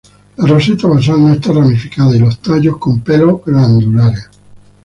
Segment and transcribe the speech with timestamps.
[0.37, 4.29] La roseta basal no está ramificada y los tallos con pelos glandulares.